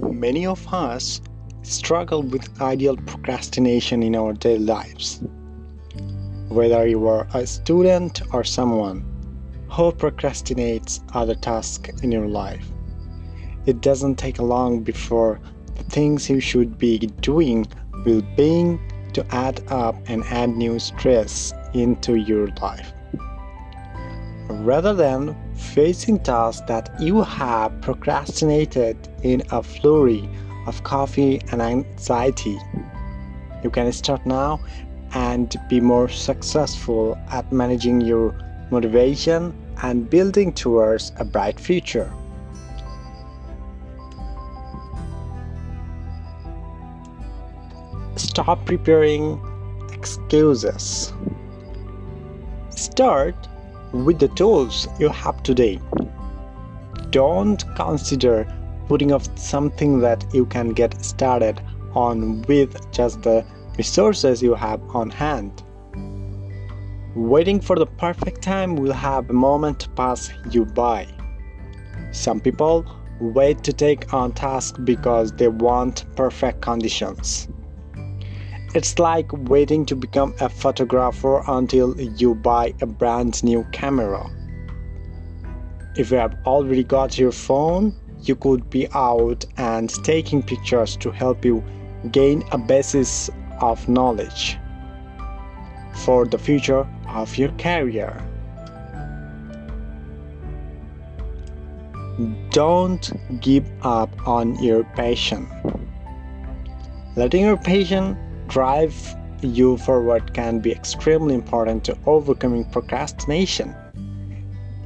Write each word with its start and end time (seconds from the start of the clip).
Many 0.00 0.46
of 0.46 0.72
us 0.72 1.20
struggle 1.62 2.22
with 2.22 2.60
ideal 2.60 2.96
procrastination 2.96 4.02
in 4.02 4.16
our 4.16 4.32
daily 4.32 4.64
lives. 4.64 5.22
Whether 6.48 6.86
you 6.86 7.06
are 7.08 7.26
a 7.34 7.46
student 7.46 8.22
or 8.32 8.44
someone 8.44 9.04
who 9.68 9.92
procrastinates 9.92 11.00
other 11.14 11.34
tasks 11.34 12.00
in 12.02 12.12
your 12.12 12.26
life, 12.26 12.66
it 13.66 13.80
doesn't 13.80 14.16
take 14.16 14.38
long 14.38 14.80
before 14.80 15.40
the 15.74 15.84
things 15.84 16.30
you 16.30 16.40
should 16.40 16.78
be 16.78 16.98
doing 17.20 17.66
will 18.04 18.22
begin 18.22 18.80
to 19.14 19.26
add 19.34 19.62
up 19.68 19.96
and 20.06 20.22
add 20.24 20.50
new 20.50 20.78
stress 20.78 21.52
into 21.72 22.14
your 22.16 22.48
life. 22.60 22.92
Rather 24.48 24.92
than 24.92 25.36
facing 25.54 26.18
tasks 26.18 26.62
that 26.68 26.90
you 27.00 27.22
have 27.22 27.80
procrastinated 27.80 28.96
in 29.22 29.42
a 29.50 29.62
flurry 29.62 30.28
of 30.66 30.82
coffee 30.82 31.40
and 31.50 31.62
anxiety. 31.62 32.58
You 33.62 33.70
can 33.70 33.90
start 33.92 34.24
now 34.26 34.60
and 35.14 35.54
be 35.68 35.80
more 35.80 36.08
successful 36.08 37.18
at 37.30 37.50
managing 37.52 38.00
your 38.00 38.34
motivation 38.70 39.54
and 39.82 40.08
building 40.08 40.52
towards 40.52 41.12
a 41.18 41.24
bright 41.24 41.58
future. 41.58 42.12
Stop 48.16 48.64
preparing 48.66 49.40
excuses. 49.92 51.12
Start 52.70 53.43
with 53.94 54.18
the 54.18 54.28
tools 54.28 54.88
you 54.98 55.08
have 55.08 55.40
today. 55.44 55.78
Don't 57.10 57.64
consider 57.76 58.44
putting 58.88 59.12
off 59.12 59.26
something 59.38 60.00
that 60.00 60.26
you 60.34 60.46
can 60.46 60.70
get 60.70 61.04
started 61.04 61.60
on 61.94 62.42
with 62.42 62.90
just 62.92 63.22
the 63.22 63.44
resources 63.78 64.42
you 64.42 64.54
have 64.54 64.82
on 64.94 65.10
hand. 65.10 65.62
Waiting 67.14 67.60
for 67.60 67.76
the 67.76 67.86
perfect 67.86 68.42
time 68.42 68.74
will 68.74 68.92
have 68.92 69.30
a 69.30 69.32
moment 69.32 69.94
pass 69.94 70.32
you 70.50 70.64
by. 70.64 71.06
Some 72.10 72.40
people 72.40 72.84
wait 73.20 73.62
to 73.62 73.72
take 73.72 74.12
on 74.12 74.32
tasks 74.32 74.76
because 74.80 75.30
they 75.30 75.46
want 75.46 76.04
perfect 76.16 76.60
conditions. 76.60 77.46
It's 78.74 78.98
like 78.98 79.30
waiting 79.48 79.86
to 79.86 79.94
become 79.94 80.34
a 80.40 80.48
photographer 80.48 81.44
until 81.46 81.94
you 82.00 82.34
buy 82.34 82.74
a 82.80 82.86
brand 82.86 83.44
new 83.44 83.64
camera. 83.70 84.28
If 85.96 86.10
you 86.10 86.16
have 86.16 86.36
already 86.44 86.82
got 86.82 87.16
your 87.16 87.30
phone, 87.30 87.94
you 88.22 88.34
could 88.34 88.68
be 88.70 88.88
out 88.92 89.44
and 89.58 89.90
taking 90.02 90.42
pictures 90.42 90.96
to 90.96 91.12
help 91.12 91.44
you 91.44 91.62
gain 92.10 92.42
a 92.50 92.58
basis 92.58 93.30
of 93.60 93.88
knowledge 93.88 94.58
for 96.02 96.26
the 96.26 96.38
future 96.38 96.84
of 97.06 97.38
your 97.38 97.52
career. 97.52 98.20
Don't 102.50 103.40
give 103.40 103.70
up 103.82 104.10
on 104.26 104.60
your 104.60 104.82
passion. 104.82 105.46
Letting 107.14 107.44
your 107.44 107.56
passion 107.56 108.18
drive 108.48 108.94
you 109.42 109.76
forward 109.78 110.32
can 110.34 110.58
be 110.58 110.72
extremely 110.72 111.34
important 111.34 111.84
to 111.84 111.98
overcoming 112.06 112.64
procrastination. 112.64 113.74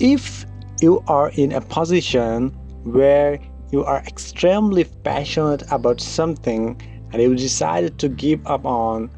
If 0.00 0.46
you 0.80 1.02
are 1.06 1.30
in 1.30 1.52
a 1.52 1.60
position 1.60 2.48
where 2.84 3.38
you 3.70 3.84
are 3.84 4.02
extremely 4.06 4.84
passionate 4.84 5.62
about 5.70 6.00
something 6.00 6.80
and 7.12 7.22
you 7.22 7.34
decided 7.34 7.98
to 7.98 8.08
give 8.08 8.46
up 8.46 8.64
on 8.64 9.10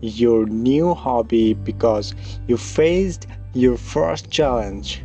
your 0.00 0.46
new 0.46 0.94
hobby 0.94 1.54
because 1.54 2.14
you 2.46 2.56
faced 2.56 3.26
your 3.52 3.76
first 3.76 4.30
challenge. 4.30 5.02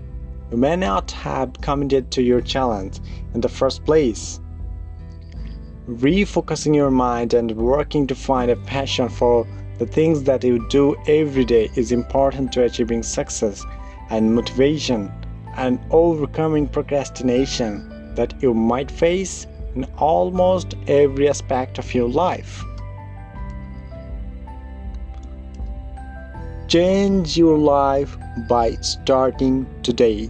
You 0.51 0.57
may 0.57 0.75
not 0.75 1.11
have 1.11 1.53
committed 1.61 2.11
to 2.11 2.21
your 2.21 2.41
challenge 2.41 2.99
in 3.33 3.41
the 3.41 3.49
first 3.49 3.83
place. 3.83 4.39
Refocusing 5.87 6.73
your 6.73 6.89
mind 6.89 7.35
and 7.35 7.51
working 7.51 8.07
to 8.07 8.15
find 8.15 8.49
a 8.49 8.55
passion 8.55 9.07
for 9.07 9.45
the 9.77 9.85
things 9.85 10.23
that 10.23 10.43
you 10.43 10.67
do 10.69 10.95
every 11.07 11.45
day 11.45 11.69
is 11.75 11.91
important 11.91 12.51
to 12.53 12.63
achieving 12.63 13.03
success 13.03 13.63
and 14.09 14.33
motivation 14.33 15.11
and 15.57 15.79
overcoming 15.91 16.67
procrastination 16.67 18.15
that 18.15 18.33
you 18.41 18.53
might 18.55 18.89
face 18.89 19.45
in 19.75 19.85
almost 19.97 20.73
every 20.87 21.29
aspect 21.29 21.77
of 21.77 21.93
your 21.93 22.09
life. 22.09 22.63
Change 26.67 27.37
your 27.37 27.59
life 27.59 28.17
by 28.49 28.71
starting 28.81 29.67
today. 29.83 30.29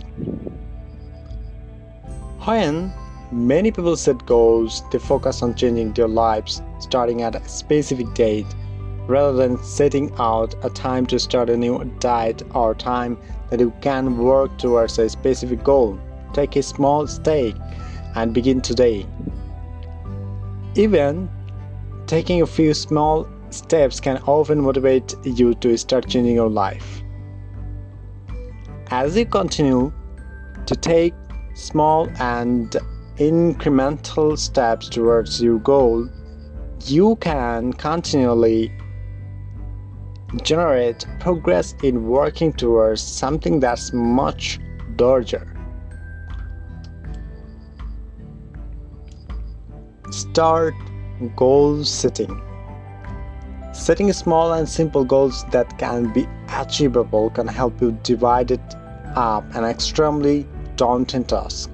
When 2.44 2.92
many 3.32 3.72
people 3.72 3.96
set 3.96 4.26
goals, 4.26 4.84
they 4.92 5.00
focus 5.00 5.42
on 5.42 5.56
changing 5.56 5.94
their 5.94 6.08
lives 6.08 6.62
starting 6.80 7.22
at 7.22 7.36
a 7.36 7.48
specific 7.48 8.14
date 8.14 8.46
rather 9.08 9.38
than 9.38 9.58
setting 9.64 10.12
out 10.18 10.56
a 10.64 10.70
time 10.70 11.06
to 11.06 11.20
start 11.20 11.50
a 11.50 11.58
new 11.58 11.84
diet 12.00 12.44
or 12.56 12.74
time 12.74 13.18
that 13.50 13.60
you 13.60 13.72
can 13.82 14.18
work 14.18 14.58
towards 14.58 14.98
a 14.98 15.10
specific 15.10 15.64
goal. 15.64 16.00
Take 16.34 16.56
a 16.56 16.64
small 16.64 17.08
stake 17.08 17.56
and 18.16 18.34
begin 18.34 18.62
today. 18.62 19.06
Even 20.76 21.30
taking 22.08 22.42
a 22.42 22.48
few 22.48 22.74
small 22.74 23.28
steps 23.50 24.00
can 24.00 24.18
often 24.28 24.62
motivate 24.62 25.16
you 25.24 25.54
to 25.56 25.78
start 25.78 26.08
changing 26.08 26.36
your 26.36 26.50
life. 26.50 27.02
As 28.92 29.18
you 29.18 29.26
continue 29.26 29.94
to 30.66 30.76
take 30.76 31.14
small 31.54 32.10
and 32.20 32.76
incremental 33.18 34.38
steps 34.38 34.90
towards 34.90 35.42
your 35.42 35.60
goal, 35.60 36.10
you 36.86 37.16
can 37.18 37.72
continually 37.74 38.72
generate 40.44 41.06
progress 41.20 41.74
in 41.82 42.08
working 42.08 42.52
towards 42.52 43.02
something 43.02 43.60
that's 43.60 43.94
much 43.94 44.60
larger. 45.00 45.48
Start 50.12 50.74
goal 51.38 51.84
setting. 51.86 52.42
Setting 53.74 54.12
small 54.12 54.54
and 54.54 54.68
simple 54.68 55.06
goals 55.06 55.46
that 55.52 55.78
can 55.78 56.12
be 56.12 56.28
achievable 56.50 57.30
can 57.30 57.48
help 57.48 57.82
you 57.82 57.98
divide 58.04 58.52
it 58.52 58.76
up 59.16 59.44
an 59.56 59.64
extremely 59.64 60.46
daunting 60.76 61.24
task 61.24 61.70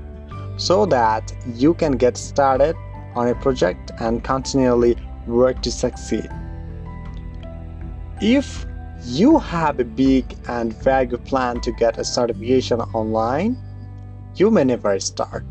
so 0.61 0.85
that 0.85 1.33
you 1.55 1.73
can 1.73 1.93
get 1.93 2.15
started 2.15 2.75
on 3.15 3.27
a 3.27 3.35
project 3.35 3.91
and 3.99 4.23
continually 4.23 4.95
work 5.25 5.59
to 5.63 5.71
succeed. 5.71 6.29
If 8.21 8.67
you 9.03 9.39
have 9.39 9.79
a 9.79 9.83
big 9.83 10.37
and 10.47 10.71
vague 10.83 11.17
plan 11.25 11.61
to 11.61 11.71
get 11.71 11.97
a 11.97 12.03
certification 12.03 12.79
online, 12.93 13.57
you 14.35 14.51
may 14.51 14.63
never 14.63 14.99
start. 14.99 15.43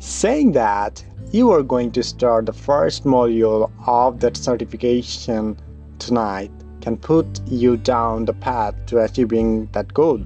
Saying 0.00 0.50
that 0.52 1.04
you 1.30 1.52
are 1.52 1.62
going 1.62 1.92
to 1.92 2.02
start 2.02 2.46
the 2.46 2.52
first 2.52 3.04
module 3.04 3.70
of 3.86 4.18
that 4.20 4.36
certification 4.36 5.56
tonight 6.00 6.50
can 6.80 6.96
put 6.96 7.26
you 7.46 7.76
down 7.76 8.24
the 8.24 8.32
path 8.32 8.74
to 8.86 9.04
achieving 9.04 9.66
that 9.66 9.94
goal. 9.94 10.20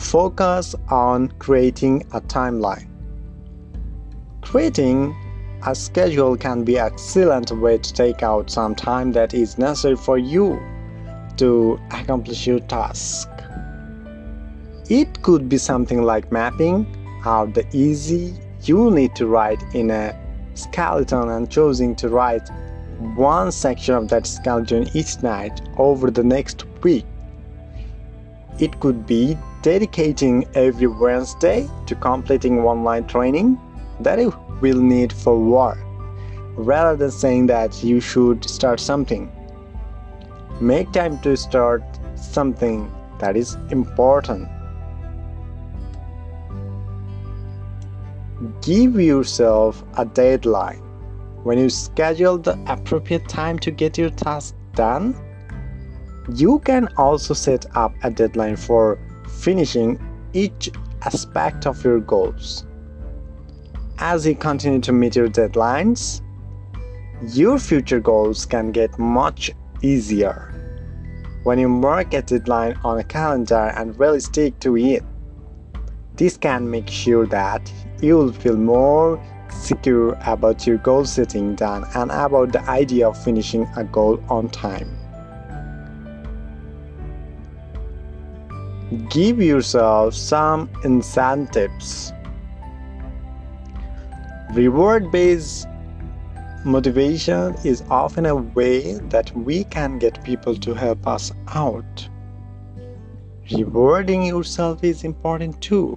Focus 0.00 0.74
on 0.88 1.28
creating 1.38 2.02
a 2.12 2.20
timeline. 2.22 2.88
Creating 4.40 5.14
a 5.64 5.74
schedule 5.74 6.36
can 6.36 6.64
be 6.64 6.78
an 6.78 6.86
excellent 6.86 7.52
way 7.52 7.78
to 7.78 7.92
take 7.92 8.22
out 8.22 8.50
some 8.50 8.74
time 8.74 9.12
that 9.12 9.34
is 9.34 9.58
necessary 9.58 9.94
for 9.94 10.18
you 10.18 10.58
to 11.36 11.78
accomplish 11.92 12.46
your 12.46 12.60
task. 12.60 13.28
It 14.88 15.22
could 15.22 15.48
be 15.48 15.58
something 15.58 16.02
like 16.02 16.32
mapping 16.32 16.86
out 17.24 17.54
the 17.54 17.64
easy 17.72 18.34
you 18.62 18.90
need 18.90 19.14
to 19.16 19.26
write 19.26 19.62
in 19.74 19.90
a 19.90 20.18
skeleton 20.54 21.28
and 21.28 21.48
choosing 21.48 21.94
to 21.96 22.08
write 22.08 22.48
one 23.14 23.52
section 23.52 23.94
of 23.94 24.08
that 24.08 24.26
skeleton 24.26 24.88
each 24.94 25.22
night 25.22 25.60
over 25.76 26.10
the 26.10 26.24
next 26.24 26.64
week. 26.82 27.04
It 28.60 28.78
could 28.78 29.06
be 29.06 29.38
dedicating 29.62 30.46
every 30.54 30.86
Wednesday 30.86 31.66
to 31.86 31.94
completing 31.94 32.62
one 32.62 32.84
line 32.84 33.06
training 33.06 33.58
that 34.00 34.18
you 34.18 34.34
will 34.60 34.80
need 34.80 35.14
for 35.14 35.38
work, 35.38 35.78
rather 36.56 36.94
than 36.94 37.10
saying 37.10 37.46
that 37.46 37.82
you 37.82 38.00
should 38.00 38.44
start 38.44 38.78
something. 38.78 39.32
Make 40.60 40.92
time 40.92 41.18
to 41.20 41.38
start 41.38 41.82
something 42.16 42.92
that 43.18 43.34
is 43.34 43.56
important. 43.70 44.46
Give 48.60 49.00
yourself 49.00 49.82
a 49.96 50.04
deadline. 50.04 50.82
When 51.44 51.56
you 51.56 51.70
schedule 51.70 52.36
the 52.36 52.58
appropriate 52.66 53.26
time 53.26 53.58
to 53.60 53.70
get 53.70 53.96
your 53.96 54.10
task 54.10 54.54
done, 54.74 55.14
you 56.28 56.58
can 56.60 56.88
also 56.96 57.34
set 57.34 57.66
up 57.76 57.94
a 58.02 58.10
deadline 58.10 58.56
for 58.56 58.98
finishing 59.28 59.98
each 60.32 60.70
aspect 61.02 61.66
of 61.66 61.82
your 61.84 62.00
goals. 62.00 62.66
As 63.98 64.26
you 64.26 64.34
continue 64.34 64.80
to 64.80 64.92
meet 64.92 65.16
your 65.16 65.28
deadlines, 65.28 66.22
your 67.34 67.58
future 67.58 68.00
goals 68.00 68.46
can 68.46 68.72
get 68.72 68.98
much 68.98 69.50
easier. 69.82 70.46
When 71.42 71.58
you 71.58 71.68
mark 71.68 72.14
a 72.14 72.22
deadline 72.22 72.78
on 72.84 72.98
a 72.98 73.04
calendar 73.04 73.72
and 73.76 73.98
really 73.98 74.20
stick 74.20 74.58
to 74.60 74.76
it, 74.76 75.02
this 76.16 76.36
can 76.36 76.70
make 76.70 76.88
sure 76.88 77.26
that 77.26 77.72
you 78.02 78.16
will 78.16 78.32
feel 78.32 78.56
more 78.56 79.22
secure 79.50 80.18
about 80.26 80.66
your 80.66 80.76
goal 80.78 81.04
setting 81.04 81.54
done 81.54 81.84
and 81.94 82.10
about 82.10 82.52
the 82.52 82.60
idea 82.68 83.08
of 83.08 83.22
finishing 83.22 83.66
a 83.76 83.84
goal 83.84 84.22
on 84.28 84.48
time. 84.48 84.99
Give 89.08 89.40
yourself 89.40 90.14
some 90.14 90.68
incentives. 90.82 92.12
Reward 94.52 95.12
based 95.12 95.68
motivation 96.64 97.54
is 97.64 97.84
often 97.88 98.26
a 98.26 98.34
way 98.34 98.94
that 98.94 99.30
we 99.36 99.62
can 99.62 100.00
get 100.00 100.24
people 100.24 100.56
to 100.56 100.74
help 100.74 101.06
us 101.06 101.30
out. 101.54 102.08
Rewarding 103.52 104.24
yourself 104.24 104.82
is 104.82 105.04
important 105.04 105.60
too. 105.62 105.96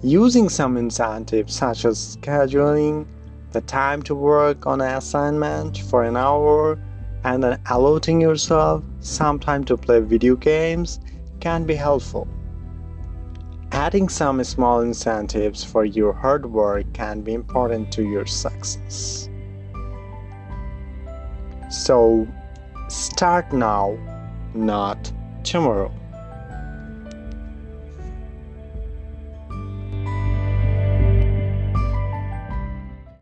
Using 0.00 0.48
some 0.48 0.76
incentives 0.76 1.56
such 1.56 1.84
as 1.84 2.16
scheduling 2.16 3.04
the 3.50 3.62
time 3.62 4.00
to 4.02 4.14
work 4.14 4.64
on 4.64 4.80
an 4.80 4.94
assignment 4.94 5.78
for 5.78 6.04
an 6.04 6.16
hour 6.16 6.78
and 7.24 7.42
then 7.42 7.60
allotting 7.68 8.20
yourself 8.20 8.84
some 9.00 9.40
time 9.40 9.64
to 9.64 9.76
play 9.76 9.98
video 9.98 10.36
games 10.36 11.00
can 11.40 11.64
be 11.64 11.74
helpful. 11.74 12.28
Adding 13.72 14.08
some 14.08 14.42
small 14.44 14.80
incentives 14.80 15.64
for 15.64 15.84
your 15.84 16.12
hard 16.12 16.46
work 16.46 16.92
can 16.92 17.22
be 17.22 17.34
important 17.34 17.92
to 17.92 18.02
your 18.02 18.26
success. 18.26 19.28
So, 21.70 22.26
start 22.88 23.52
now, 23.52 23.96
not 24.54 25.12
tomorrow. 25.44 25.92